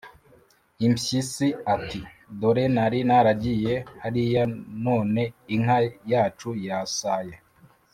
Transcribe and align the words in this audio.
impyisi 0.85 1.47
ati: 1.73 1.99
"Dore 2.39 2.65
nari 2.75 2.99
naragiye 3.09 3.73
hariya 4.01 4.43
none 4.85 5.21
inka 5.55 5.77
yacu 6.11 6.49
yasaye 6.67 7.35